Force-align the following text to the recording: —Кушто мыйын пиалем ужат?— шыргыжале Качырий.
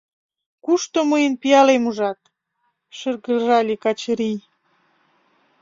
—Кушто 0.65 0.99
мыйын 1.11 1.33
пиалем 1.41 1.83
ужат?— 1.89 2.19
шыргыжале 2.97 3.75
Качырий. 3.83 4.39